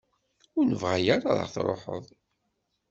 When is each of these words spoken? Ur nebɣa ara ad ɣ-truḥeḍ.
Ur 0.57 0.63
nebɣa 0.65 0.97
ara 1.15 1.29
ad 1.31 1.37
ɣ-truḥeḍ. 1.45 2.05